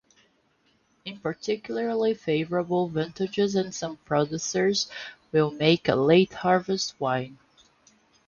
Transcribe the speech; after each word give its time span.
In 1.05 1.19
particularly 1.19 2.15
favourable 2.15 2.87
vintages 2.87 3.55
some 3.75 3.97
producers 3.97 4.89
will 5.31 5.51
make 5.51 5.87
a 5.87 5.95
late 5.95 6.33
harvest 6.33 6.99
wine. 6.99 7.37